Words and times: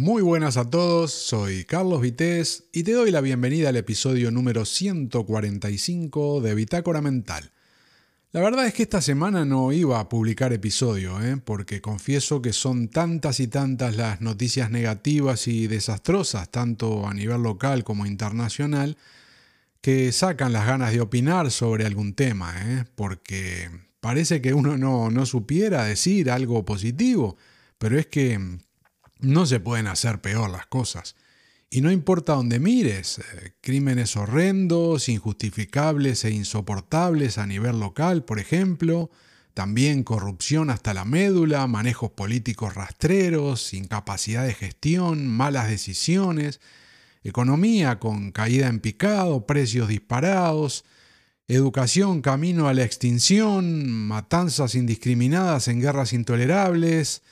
Muy 0.00 0.22
buenas 0.22 0.56
a 0.56 0.64
todos, 0.64 1.12
soy 1.12 1.66
Carlos 1.66 2.00
Vitéz 2.00 2.64
y 2.72 2.84
te 2.84 2.92
doy 2.92 3.10
la 3.10 3.20
bienvenida 3.20 3.68
al 3.68 3.76
episodio 3.76 4.30
número 4.30 4.64
145 4.64 6.40
de 6.40 6.54
Bitácora 6.54 7.02
Mental. 7.02 7.50
La 8.32 8.40
verdad 8.40 8.66
es 8.66 8.72
que 8.72 8.84
esta 8.84 9.02
semana 9.02 9.44
no 9.44 9.72
iba 9.72 10.00
a 10.00 10.08
publicar 10.08 10.54
episodio, 10.54 11.20
¿eh? 11.20 11.36
porque 11.36 11.82
confieso 11.82 12.40
que 12.40 12.54
son 12.54 12.88
tantas 12.88 13.40
y 13.40 13.48
tantas 13.48 13.94
las 13.94 14.22
noticias 14.22 14.70
negativas 14.70 15.46
y 15.46 15.66
desastrosas, 15.66 16.50
tanto 16.50 17.06
a 17.06 17.12
nivel 17.12 17.42
local 17.42 17.84
como 17.84 18.06
internacional, 18.06 18.96
que 19.82 20.12
sacan 20.12 20.54
las 20.54 20.66
ganas 20.66 20.92
de 20.92 21.02
opinar 21.02 21.50
sobre 21.50 21.84
algún 21.84 22.14
tema, 22.14 22.54
¿eh? 22.56 22.86
porque 22.94 23.68
parece 24.00 24.40
que 24.40 24.54
uno 24.54 24.78
no, 24.78 25.10
no 25.10 25.26
supiera 25.26 25.84
decir 25.84 26.30
algo 26.30 26.64
positivo, 26.64 27.36
pero 27.76 27.98
es 27.98 28.06
que 28.06 28.60
no 29.22 29.46
se 29.46 29.60
pueden 29.60 29.86
hacer 29.86 30.20
peor 30.20 30.50
las 30.50 30.66
cosas. 30.66 31.16
Y 31.72 31.82
no 31.82 31.92
importa 31.92 32.34
dónde 32.34 32.58
mires, 32.58 33.18
eh, 33.18 33.52
crímenes 33.60 34.16
horrendos, 34.16 35.08
injustificables 35.08 36.24
e 36.24 36.30
insoportables 36.30 37.38
a 37.38 37.46
nivel 37.46 37.78
local, 37.78 38.24
por 38.24 38.40
ejemplo, 38.40 39.10
también 39.54 40.02
corrupción 40.02 40.70
hasta 40.70 40.94
la 40.94 41.04
médula, 41.04 41.66
manejos 41.66 42.10
políticos 42.10 42.74
rastreros, 42.74 43.72
incapacidad 43.72 44.44
de 44.44 44.54
gestión, 44.54 45.28
malas 45.28 45.68
decisiones, 45.68 46.60
economía 47.22 47.98
con 48.00 48.32
caída 48.32 48.68
en 48.68 48.80
picado, 48.80 49.46
precios 49.46 49.88
disparados, 49.88 50.84
educación 51.46 52.22
camino 52.22 52.68
a 52.68 52.74
la 52.74 52.84
extinción, 52.84 53.90
matanzas 53.90 54.74
indiscriminadas 54.74 55.68
en 55.68 55.80
guerras 55.80 56.12
intolerables, 56.12 57.22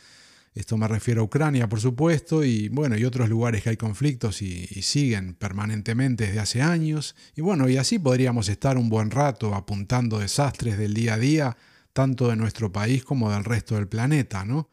esto 0.58 0.76
me 0.76 0.88
refiero 0.88 1.20
a 1.20 1.24
Ucrania, 1.24 1.68
por 1.68 1.80
supuesto, 1.80 2.42
y 2.42 2.68
bueno, 2.68 2.96
y 2.98 3.04
otros 3.04 3.28
lugares 3.28 3.62
que 3.62 3.70
hay 3.70 3.76
conflictos 3.76 4.42
y, 4.42 4.66
siguen 4.82 5.34
permanentemente 5.34 6.26
desde 6.26 6.40
hace 6.40 6.62
años. 6.62 7.14
Y 7.36 7.42
bueno, 7.42 7.68
y 7.68 7.76
así 7.76 8.00
podríamos 8.00 8.48
estar 8.48 8.76
un 8.76 8.88
buen 8.88 9.12
rato 9.12 9.54
apuntando 9.54 10.18
desastres 10.18 10.76
del 10.76 10.94
día 10.94 11.14
a 11.14 11.18
día, 11.18 11.56
tanto 11.92 12.28
de 12.28 12.34
nuestro 12.34 12.72
país 12.72 13.04
como 13.04 13.30
del 13.30 13.44
resto 13.44 13.76
del 13.76 13.86
planeta, 13.86 14.44
¿no? 14.44 14.68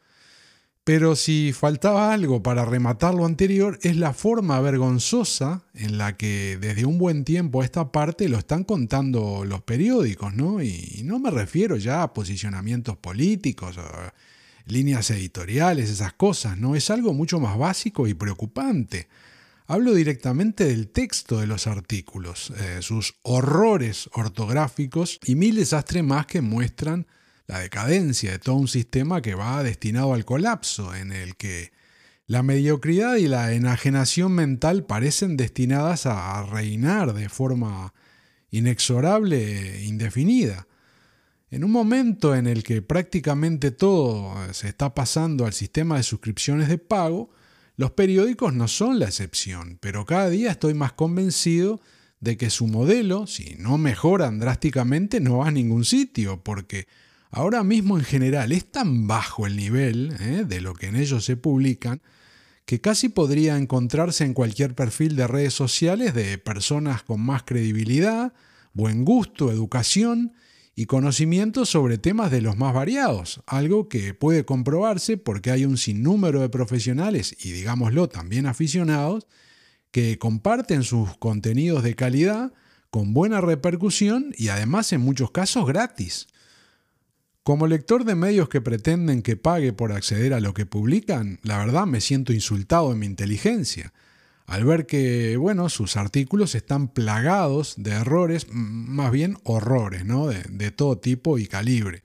Pero 0.84 1.16
si 1.16 1.54
faltaba 1.54 2.14
algo 2.14 2.42
para 2.42 2.66
rematar 2.66 3.14
lo 3.14 3.26
anterior, 3.26 3.78
es 3.84 3.96
la 3.96 4.14
forma 4.14 4.60
vergonzosa 4.62 5.66
en 5.76 6.00
la 6.00 6.18
que 6.18 6.58
desde 6.60 6.86
un 6.86 6.98
buen 6.98 7.26
tiempo 7.26 7.62
a 7.62 7.66
esta 7.66 7.92
parte 7.92 8.28
lo 8.28 8.40
están 8.40 8.64
contando 8.64 9.46
los 9.46 9.62
periódicos, 9.62 10.34
¿no? 10.34 10.64
Y 10.64 11.02
no 11.04 11.20
me 11.20 11.30
refiero 11.30 11.78
ya 11.78 12.02
a 12.02 12.14
posicionamientos 12.14 12.98
políticos 12.98 13.78
líneas 14.66 15.10
editoriales, 15.12 15.90
esas 15.90 16.14
cosas, 16.14 16.58
¿no? 16.58 16.76
Es 16.76 16.90
algo 16.90 17.14
mucho 17.14 17.40
más 17.40 17.58
básico 17.58 18.08
y 18.08 18.14
preocupante. 18.14 19.08
Hablo 19.68 19.94
directamente 19.94 20.66
del 20.66 20.90
texto 20.90 21.40
de 21.40 21.48
los 21.48 21.66
artículos, 21.66 22.52
eh, 22.52 22.82
sus 22.82 23.16
horrores 23.24 24.10
ortográficos 24.14 25.20
y 25.26 25.36
mil 25.36 25.56
desastres 25.56 26.04
más 26.04 26.28
que 26.28 26.42
muestran 26.42 27.08
la 27.48 27.60
decadencia 27.60 28.32
de 28.32 28.40
todo 28.40 28.56
un 28.56 28.68
sistema 28.68 29.22
que 29.22 29.36
va 29.36 29.64
destinado 29.64 30.14
al 30.14 30.26
colapso, 30.26 30.94
en 30.94 31.12
el 31.12 31.36
que 31.36 31.72
la 32.28 32.42
mediocridad 32.42 33.16
y 33.18 33.28
la 33.28 33.54
enajenación 33.54 34.32
mental 34.32 34.84
parecen 34.86 35.38
destinadas 35.38 36.06
a 36.06 36.44
reinar 36.44 37.14
de 37.14 37.30
forma 37.30 37.94
inexorable 38.50 39.78
e 39.78 39.86
indefinida. 39.86 40.68
En 41.56 41.64
un 41.64 41.72
momento 41.72 42.36
en 42.36 42.48
el 42.48 42.66
que 42.66 42.82
prácticamente 42.82 43.72
todo 43.72 44.36
se 44.52 44.68
está 44.68 44.94
pasando 44.94 45.46
al 45.46 45.54
sistema 45.54 45.96
de 45.96 46.04
suscripciones 46.04 46.68
de 46.68 46.78
pago, 46.78 47.30
los 47.78 47.92
periódicos 47.92 48.54
no 48.54 48.68
son 48.68 49.00
la 49.00 49.06
excepción, 49.06 49.78
pero 49.80 50.06
cada 50.06 50.30
día 50.30 50.52
estoy 50.52 50.74
más 50.74 50.92
convencido 50.92 51.80
de 52.20 52.36
que 52.36 52.50
su 52.50 52.68
modelo, 52.68 53.26
si 53.26 53.56
no 53.58 53.78
mejoran 53.78 54.38
drásticamente, 54.38 55.22
no 55.22 55.38
va 55.38 55.48
a 55.48 55.52
ningún 55.52 55.86
sitio, 55.86 56.44
porque 56.44 56.90
ahora 57.32 57.64
mismo 57.64 57.98
en 57.98 58.04
general 58.04 58.52
es 58.52 58.70
tan 58.70 59.08
bajo 59.08 59.48
el 59.48 59.56
nivel 59.56 60.14
¿eh? 60.20 60.44
de 60.46 60.60
lo 60.60 60.74
que 60.74 60.88
en 60.88 60.98
ellos 60.98 61.24
se 61.24 61.38
publican, 61.38 62.02
que 62.66 62.82
casi 62.82 63.08
podría 63.08 63.56
encontrarse 63.56 64.26
en 64.26 64.34
cualquier 64.34 64.76
perfil 64.76 65.16
de 65.16 65.26
redes 65.26 65.54
sociales 65.54 66.14
de 66.14 66.38
personas 66.38 67.02
con 67.04 67.22
más 67.22 67.44
credibilidad, 67.44 68.34
buen 68.74 69.06
gusto, 69.06 69.54
educación, 69.54 70.34
y 70.76 70.88
conocimientos 70.88 71.70
sobre 71.70 71.98
temas 71.98 72.32
de 72.32 72.42
los 72.42 72.58
más 72.58 72.74
variados, 72.74 73.42
algo 73.48 73.88
que 73.88 74.14
puede 74.14 74.44
comprobarse 74.44 75.18
porque 75.18 75.52
hay 75.52 75.66
un 75.66 75.78
sinnúmero 75.78 76.42
de 76.42 76.50
profesionales 76.50 77.36
y 77.44 77.52
digámoslo 77.52 78.10
también 78.10 78.46
aficionados 78.46 79.26
que 79.92 80.20
comparten 80.20 80.84
sus 80.84 81.16
contenidos 81.18 81.82
de 81.84 81.96
calidad 81.96 82.52
con 82.90 83.14
buena 83.14 83.40
repercusión 83.40 84.34
y 84.38 84.50
además 84.50 84.92
en 84.92 85.00
muchos 85.00 85.32
casos 85.32 85.66
gratis. 85.66 86.28
Como 87.44 87.68
lector 87.68 88.04
de 88.04 88.16
medios 88.16 88.50
que 88.50 88.60
pretenden 88.60 89.22
que 89.22 89.38
pague 89.38 89.72
por 89.72 89.94
acceder 89.94 90.34
a 90.34 90.42
lo 90.42 90.54
que 90.54 90.66
publican, 90.66 91.40
la 91.44 91.58
verdad 91.60 91.86
me 91.86 92.02
siento 92.02 92.34
insultado 92.34 92.92
en 92.92 93.00
mi 93.00 93.06
inteligencia 93.06 93.94
al 94.46 94.64
ver 94.64 94.86
que, 94.86 95.38
bueno, 95.38 95.70
sus 95.70 95.98
artículos 95.98 96.54
están 96.54 96.88
plagados 96.88 97.76
de 97.78 97.92
errores, 97.92 98.48
más 98.52 99.12
bien 99.12 99.38
horrores, 99.44 100.06
¿no? 100.06 100.28
De, 100.28 100.72
todo 100.72 100.98
tipo 100.98 101.40
y 101.40 101.48
calibre. 101.48 102.04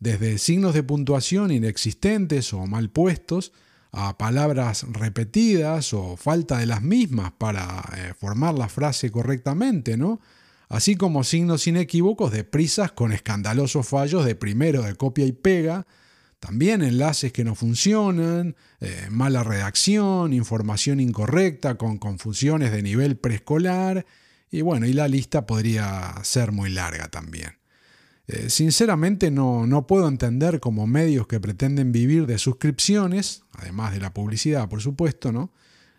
Desde 0.00 0.38
signos 0.38 0.74
de 0.74 0.82
puntuación 0.82 1.50
inexistentes 1.50 2.52
o 2.52 2.66
mal 2.66 2.90
puestos, 2.90 3.52
a 3.92 4.18
palabras 4.18 4.86
repetidas 4.92 5.94
o 5.94 6.16
falta 6.16 6.58
de 6.58 6.66
las 6.66 6.82
mismas 6.82 7.32
para 7.32 7.84
eh, 7.96 8.12
formar 8.18 8.54
la 8.54 8.68
frase 8.68 9.10
correctamente, 9.10 9.96
¿no? 9.96 10.20
Así 10.68 10.96
como 10.96 11.24
signos 11.24 11.66
inequívocos 11.66 12.30
de 12.30 12.44
prisas 12.44 12.92
con 12.92 13.12
escandalosos 13.12 13.88
fallos 13.88 14.26
de 14.26 14.34
primero 14.34 14.82
de 14.82 14.94
copia 14.94 15.24
y 15.24 15.32
pega, 15.32 15.86
también 16.40 16.82
enlaces 16.82 17.32
que 17.32 17.44
no 17.44 17.54
funcionan, 17.54 18.56
eh, 18.80 19.08
mala 19.10 19.42
redacción, 19.42 20.32
información 20.32 21.00
incorrecta 21.00 21.76
con 21.76 21.98
confusiones 21.98 22.70
de 22.72 22.82
nivel 22.82 23.16
preescolar 23.16 24.06
y 24.50 24.62
bueno, 24.62 24.86
y 24.86 24.92
la 24.92 25.08
lista 25.08 25.46
podría 25.46 26.14
ser 26.22 26.52
muy 26.52 26.70
larga 26.70 27.08
también. 27.08 27.58
Eh, 28.28 28.50
sinceramente 28.50 29.30
no, 29.30 29.66
no 29.66 29.86
puedo 29.86 30.06
entender 30.06 30.60
cómo 30.60 30.86
medios 30.86 31.26
que 31.26 31.40
pretenden 31.40 31.92
vivir 31.92 32.26
de 32.26 32.38
suscripciones, 32.38 33.42
además 33.52 33.92
de 33.92 34.00
la 34.00 34.12
publicidad 34.12 34.68
por 34.68 34.80
supuesto, 34.80 35.32
¿no? 35.32 35.52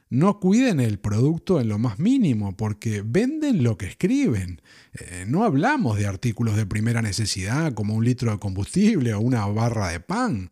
No 0.09 0.39
cuiden 0.39 0.79
el 0.79 0.99
producto 0.99 1.61
en 1.61 1.69
lo 1.69 1.77
más 1.77 1.99
mínimo, 1.99 2.57
porque 2.57 3.03
venden 3.05 3.63
lo 3.63 3.77
que 3.77 3.85
escriben. 3.85 4.61
Eh, 4.93 5.25
no 5.27 5.43
hablamos 5.43 5.97
de 5.97 6.07
artículos 6.07 6.55
de 6.55 6.65
primera 6.65 7.01
necesidad 7.01 7.73
como 7.73 7.93
un 7.93 8.03
litro 8.03 8.31
de 8.31 8.39
combustible 8.39 9.13
o 9.13 9.19
una 9.19 9.45
barra 9.45 9.89
de 9.89 9.99
pan. 9.99 10.51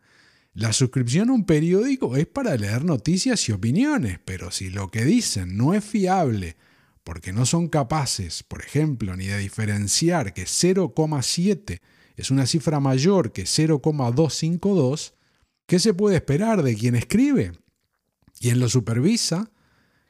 La 0.53 0.73
suscripción 0.73 1.29
a 1.29 1.33
un 1.33 1.45
periódico 1.45 2.15
es 2.17 2.27
para 2.27 2.55
leer 2.55 2.85
noticias 2.85 3.47
y 3.49 3.51
opiniones, 3.51 4.19
pero 4.25 4.51
si 4.51 4.69
lo 4.69 4.89
que 4.89 5.05
dicen 5.05 5.57
no 5.57 5.73
es 5.73 5.83
fiable, 5.83 6.55
porque 7.03 7.33
no 7.33 7.45
son 7.45 7.67
capaces, 7.67 8.43
por 8.43 8.61
ejemplo, 8.61 9.15
ni 9.15 9.27
de 9.27 9.37
diferenciar 9.37 10.33
que 10.33 10.43
0,7 10.43 11.79
es 12.15 12.31
una 12.31 12.45
cifra 12.45 12.79
mayor 12.79 13.31
que 13.31 13.43
0,252, 13.45 15.13
¿qué 15.67 15.79
se 15.79 15.93
puede 15.93 16.17
esperar 16.17 16.63
de 16.63 16.75
quien 16.75 16.95
escribe? 16.95 17.53
Quien 18.39 18.59
lo 18.59 18.69
supervisa, 18.69 19.49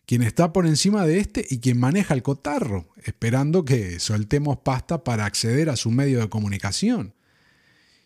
quien 0.05 0.23
está 0.23 0.53
por 0.53 0.65
encima 0.65 1.05
de 1.05 1.19
este 1.19 1.45
y 1.49 1.59
quien 1.59 1.79
maneja 1.79 2.13
el 2.13 2.23
cotarro, 2.23 2.88
esperando 3.03 3.65
que 3.65 3.99
soltemos 3.99 4.57
pasta 4.59 5.03
para 5.03 5.25
acceder 5.25 5.69
a 5.69 5.75
su 5.75 5.91
medio 5.91 6.19
de 6.19 6.29
comunicación. 6.29 7.13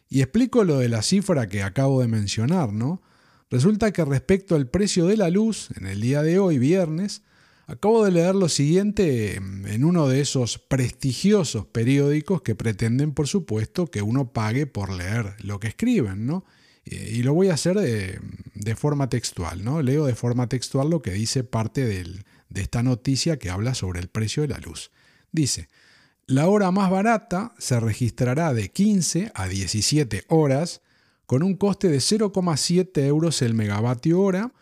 Y 0.10 0.22
explico 0.22 0.64
lo 0.64 0.80
de 0.80 0.90
la 0.90 1.04
cifra 1.04 1.48
que 1.48 1.64
acabo 1.64 2.02
de 2.02 2.08
mencionar, 2.08 2.74
¿no? 2.74 3.02
Resulta 3.50 3.92
que 3.92 4.04
respecto 4.04 4.56
al 4.56 4.68
precio 4.68 5.06
de 5.06 5.18
la 5.18 5.30
luz, 5.30 5.70
en 5.76 5.86
el 5.86 6.02
día 6.02 6.24
de 6.24 6.40
hoy, 6.40 6.58
viernes, 6.58 7.22
acabo 7.68 8.04
de 8.04 8.12
leer 8.12 8.34
lo 8.34 8.50
siguiente 8.50 9.36
en 9.36 9.84
uno 9.84 10.08
de 10.08 10.22
esos 10.22 10.58
prestigiosos 10.58 11.66
periódicos 11.66 12.42
que 12.42 12.56
pretenden, 12.56 13.14
por 13.14 13.28
supuesto, 13.28 13.88
que 13.88 14.02
uno 14.02 14.34
pague 14.34 14.68
por 14.68 14.92
leer 14.92 15.36
lo 15.44 15.60
que 15.60 15.68
escriben, 15.68 16.26
¿no? 16.26 16.46
Eh, 16.86 17.14
y 17.14 17.24
lo 17.24 17.34
voy 17.34 17.50
a 17.50 17.56
hacer 17.56 17.78
de, 17.78 18.76
forma 18.76 19.10
textual, 19.10 19.64
¿no? 19.64 19.82
Leo 19.82 20.06
de 20.06 20.16
forma 20.16 20.48
textual 20.48 20.90
lo 20.90 21.02
que 21.02 21.12
dice 21.12 21.44
parte 21.44 21.86
de 21.86 22.62
esta 22.62 22.84
noticia 22.84 23.38
que 23.38 23.50
habla 23.50 23.74
sobre 23.74 24.00
el 24.00 24.08
precio 24.08 24.44
de 24.44 24.50
la 24.50 24.60
luz. 24.60 24.92
Dice, 25.32 25.68
la 26.26 26.48
hora 26.48 26.72
más 26.72 26.90
barata 26.90 27.54
se 27.58 27.80
registrará 27.80 28.54
de 28.54 28.70
15 28.70 29.32
a 29.34 29.48
17 29.48 30.26
horas 30.30 30.82
con 31.26 31.44
un 31.44 31.56
coste 31.56 31.88
de 31.90 31.98
0,7 31.98 33.06
euros 33.06 33.42
el 33.42 33.54
megavatio 33.54 34.22
hora 34.22 34.54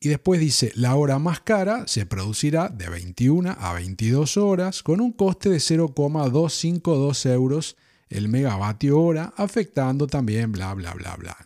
y 0.00 0.08
después 0.08 0.40
dice, 0.40 0.72
la 0.74 0.94
hora 0.94 1.18
más 1.18 1.40
cara 1.40 1.86
se 1.86 2.06
producirá 2.06 2.68
de 2.68 2.88
21 2.88 3.56
a 3.58 3.72
22 3.72 4.36
horas 4.36 4.82
con 4.82 5.00
un 5.00 5.12
coste 5.12 5.50
de 5.50 5.58
0,252 5.58 7.26
euros 7.26 7.76
el 8.08 8.28
megavatio 8.28 9.00
hora, 9.00 9.34
afectando 9.36 10.06
también 10.06 10.52
bla, 10.52 10.72
bla, 10.74 10.94
bla, 10.94 11.16
bla. 11.16 11.36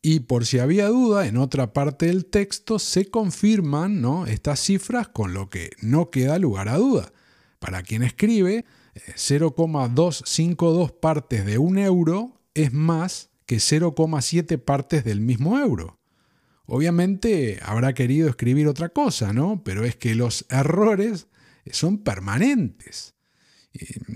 Y 0.00 0.20
por 0.20 0.46
si 0.46 0.60
había 0.60 0.86
duda, 0.88 1.26
en 1.26 1.36
otra 1.36 1.72
parte 1.72 2.06
del 2.06 2.26
texto 2.26 2.78
se 2.78 3.10
confirman 3.10 4.00
¿no? 4.00 4.26
estas 4.26 4.60
cifras 4.60 5.08
con 5.08 5.34
lo 5.34 5.50
que 5.50 5.70
no 5.82 6.10
queda 6.10 6.38
lugar 6.38 6.68
a 6.68 6.76
duda. 6.76 7.12
Para 7.58 7.82
quien 7.82 8.04
escribe, 8.04 8.64
0,252 9.16 10.92
partes 10.92 11.44
de 11.44 11.58
un 11.58 11.78
euro 11.78 12.40
es 12.54 12.72
más 12.72 13.30
que 13.46 13.56
0,7 13.56 14.62
partes 14.62 15.04
del 15.04 15.20
mismo 15.20 15.58
euro. 15.58 15.98
Obviamente 16.66 17.58
habrá 17.62 17.94
querido 17.94 18.28
escribir 18.28 18.68
otra 18.68 18.90
cosa, 18.90 19.32
¿no? 19.32 19.62
Pero 19.64 19.84
es 19.84 19.96
que 19.96 20.14
los 20.14 20.44
errores 20.50 21.26
son 21.70 21.98
permanentes. 21.98 23.14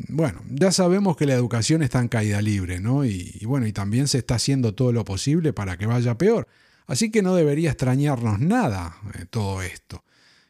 Bueno, 0.09 0.43
ya 0.51 0.73
sabemos 0.73 1.17
que 1.17 1.27
la 1.27 1.35
educación 1.35 1.83
está 1.83 2.01
en 2.01 2.09
caída 2.09 2.43
libre, 2.43 2.81
¿no? 2.81 3.05
Y, 3.05 3.41
bueno, 3.45 3.67
y 3.67 3.73
también 3.73 4.09
se 4.09 4.19
está 4.19 4.37
haciendo 4.37 4.75
todo 4.75 4.93
lo 4.93 5.05
posible 5.05 5.53
para 5.53 5.77
que 5.77 5.87
vaya 5.87 6.19
peor. 6.19 6.49
Así 6.87 7.11
que 7.11 7.23
no 7.23 7.35
debería 7.35 7.71
extrañarnos 7.71 8.41
nada 8.41 8.97
eh, 9.15 9.27
todo 9.31 9.63
esto. 9.63 10.05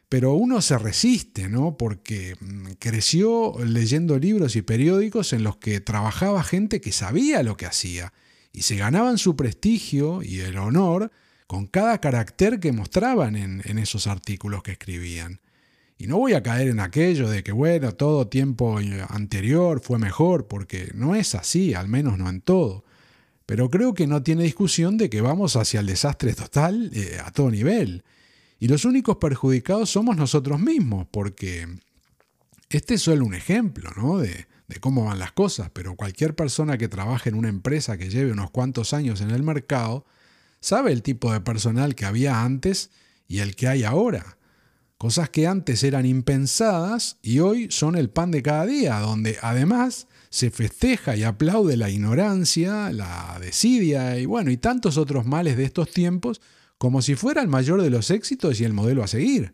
Pero 0.09 0.33
uno 0.33 0.61
se 0.61 0.77
resiste, 0.77 1.49
¿no? 1.49 1.77
Porque 1.77 2.35
mm, 2.39 2.73
creció 2.79 3.55
leyendo 3.65 4.17
libros 4.19 4.55
y 4.55 4.61
periódicos 4.61 5.33
en 5.33 5.43
los 5.43 5.57
que 5.57 5.79
trabajaba 5.79 6.43
gente 6.43 6.81
que 6.81 6.91
sabía 6.91 7.43
lo 7.43 7.57
que 7.57 7.65
hacía 7.65 8.13
y 8.51 8.63
se 8.63 8.75
ganaban 8.75 9.17
su 9.17 9.35
prestigio 9.35 10.21
y 10.23 10.41
el 10.41 10.57
honor 10.57 11.11
con 11.47 11.67
cada 11.67 11.99
carácter 11.99 12.59
que 12.59 12.71
mostraban 12.71 13.35
en 13.35 13.77
esos 13.77 14.07
artículos 14.07 14.63
que 14.63 14.71
escribían. 14.71 15.39
Y 16.03 16.07
no 16.07 16.17
voy 16.17 16.33
a 16.33 16.43
caer 16.43 16.67
en 16.67 16.81
aquello 16.81 17.29
de 17.29 17.43
que, 17.43 17.53
bueno, 17.53 17.93
todo 17.93 18.27
tiempo 18.27 18.77
anterior 19.07 19.79
fue 19.79 19.99
mejor, 19.99 20.49
porque 20.49 20.91
no 20.93 21.15
es 21.15 21.33
así, 21.33 21.73
al 21.75 21.87
menos 21.87 22.17
no 22.17 22.27
en 22.29 22.41
todo. 22.41 22.83
Pero 23.45 23.69
creo 23.69 23.93
que 23.93 24.05
no 24.05 24.21
tiene 24.21 24.43
discusión 24.43 24.97
de 24.97 25.09
que 25.09 25.21
vamos 25.21 25.55
hacia 25.55 25.79
el 25.79 25.85
desastre 25.85 26.33
total 26.33 26.91
eh, 26.93 27.19
a 27.23 27.31
todo 27.31 27.49
nivel. 27.49 28.03
Y 28.59 28.67
los 28.67 28.83
únicos 28.83 29.15
perjudicados 29.15 29.91
somos 29.91 30.17
nosotros 30.17 30.59
mismos, 30.59 31.07
porque 31.09 31.69
este 32.69 32.95
es 32.95 33.01
solo 33.01 33.23
un 33.23 33.33
ejemplo 33.33 33.89
¿no? 33.95 34.17
de, 34.17 34.47
de 34.67 34.79
cómo 34.81 35.05
van 35.05 35.19
las 35.19 35.31
cosas, 35.31 35.69
pero 35.71 35.95
cualquier 35.95 36.35
persona 36.35 36.77
que 36.77 36.89
trabaje 36.89 37.29
en 37.29 37.35
una 37.35 37.47
empresa 37.47 37.97
que 37.97 38.09
lleve 38.09 38.33
unos 38.33 38.51
cuantos 38.51 38.91
años 38.91 39.21
en 39.21 39.31
el 39.31 39.41
mercado 39.41 40.05
sabe 40.59 40.91
el 40.91 41.01
tipo 41.01 41.31
de 41.31 41.39
personal 41.39 41.95
que 41.95 42.03
había 42.03 42.43
antes 42.43 42.89
y 43.29 43.39
el 43.39 43.55
que 43.55 43.69
hay 43.69 43.85
ahora. 43.85 44.35
Cosas 44.97 45.29
que 45.29 45.47
antes 45.47 45.83
eran 45.83 46.05
impensadas 46.05 47.17
y 47.21 47.39
hoy 47.39 47.67
son 47.69 47.95
el 47.95 48.09
pan 48.09 48.31
de 48.31 48.41
cada 48.41 48.65
día, 48.65 48.99
donde 48.99 49.37
además 49.41 50.07
se 50.29 50.49
festeja 50.49 51.15
y 51.15 51.23
aplaude 51.23 51.77
la 51.77 51.89
ignorancia, 51.89 52.91
la 52.91 53.37
desidia 53.41 54.17
y 54.17 54.25
bueno, 54.25 54.49
y 54.49 54.57
tantos 54.57 54.97
otros 54.97 55.25
males 55.25 55.57
de 55.57 55.65
estos 55.65 55.91
tiempos 55.91 56.41
como 56.77 57.01
si 57.01 57.15
fuera 57.15 57.41
el 57.41 57.47
mayor 57.47 57.81
de 57.81 57.89
los 57.89 58.11
éxitos 58.11 58.59
y 58.59 58.63
el 58.63 58.73
modelo 58.73 59.03
a 59.03 59.07
seguir. 59.07 59.53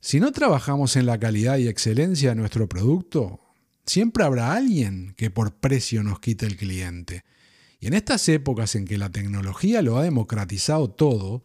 Si 0.00 0.18
no 0.18 0.32
trabajamos 0.32 0.96
en 0.96 1.06
la 1.06 1.18
calidad 1.18 1.58
y 1.58 1.68
excelencia 1.68 2.30
de 2.30 2.36
nuestro 2.36 2.68
producto, 2.68 3.40
siempre 3.86 4.24
habrá 4.24 4.52
alguien 4.52 5.14
que 5.16 5.30
por 5.30 5.54
precio 5.54 6.02
nos 6.02 6.20
quite 6.20 6.46
el 6.46 6.56
cliente. 6.56 7.24
Y 7.80 7.86
en 7.86 7.94
estas 7.94 8.28
épocas 8.28 8.74
en 8.74 8.84
que 8.84 8.98
la 8.98 9.10
tecnología 9.10 9.82
lo 9.82 9.98
ha 9.98 10.02
democratizado 10.02 10.90
todo, 10.90 11.42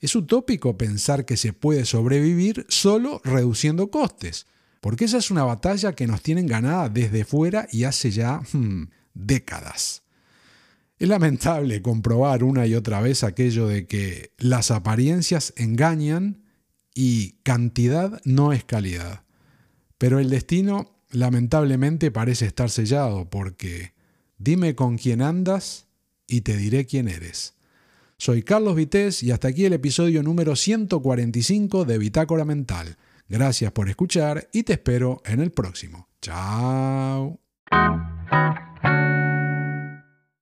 es 0.00 0.14
utópico 0.14 0.76
pensar 0.76 1.24
que 1.24 1.36
se 1.36 1.52
puede 1.52 1.84
sobrevivir 1.84 2.66
solo 2.68 3.20
reduciendo 3.24 3.90
costes, 3.90 4.46
porque 4.80 5.06
esa 5.06 5.18
es 5.18 5.30
una 5.30 5.44
batalla 5.44 5.94
que 5.94 6.06
nos 6.06 6.22
tienen 6.22 6.46
ganada 6.46 6.88
desde 6.88 7.24
fuera 7.24 7.66
y 7.72 7.84
hace 7.84 8.10
ya 8.10 8.40
hmm, 8.52 8.84
décadas. 9.14 10.02
Es 10.98 11.08
lamentable 11.08 11.80
comprobar 11.80 12.42
una 12.42 12.66
y 12.66 12.74
otra 12.74 13.00
vez 13.00 13.22
aquello 13.22 13.68
de 13.68 13.86
que 13.86 14.32
las 14.38 14.70
apariencias 14.70 15.52
engañan 15.56 16.42
y 16.94 17.34
cantidad 17.44 18.20
no 18.24 18.52
es 18.52 18.64
calidad. 18.64 19.22
Pero 19.96 20.18
el 20.18 20.30
destino 20.30 21.00
lamentablemente 21.10 22.10
parece 22.10 22.46
estar 22.46 22.70
sellado 22.70 23.30
porque 23.30 23.94
dime 24.38 24.74
con 24.74 24.98
quién 24.98 25.22
andas 25.22 25.86
y 26.26 26.42
te 26.42 26.56
diré 26.56 26.86
quién 26.86 27.08
eres. 27.08 27.54
Soy 28.20 28.42
Carlos 28.42 28.74
Vitéz 28.74 29.22
y 29.22 29.30
hasta 29.30 29.46
aquí 29.46 29.64
el 29.64 29.74
episodio 29.74 30.24
número 30.24 30.56
145 30.56 31.84
de 31.84 31.98
Bitácora 31.98 32.44
Mental. 32.44 32.96
Gracias 33.28 33.70
por 33.70 33.88
escuchar 33.88 34.48
y 34.52 34.64
te 34.64 34.72
espero 34.72 35.22
en 35.24 35.38
el 35.40 35.52
próximo. 35.52 36.08
Chao. 36.20 37.38